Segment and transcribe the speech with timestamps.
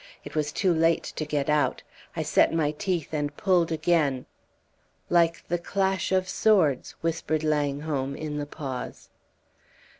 [0.25, 1.83] It was too late to get out.
[2.15, 4.25] I set my teeth and pulled again..."
[5.11, 9.09] "Like the clash of swords," whispered Langholm, in the pause.